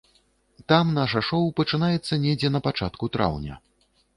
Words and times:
Там 0.73 0.93
наша 0.99 1.21
шоў 1.27 1.45
пачынаецца 1.61 2.13
недзе 2.27 2.53
на 2.57 2.65
пачатку 2.69 3.13
траўня. 3.19 3.63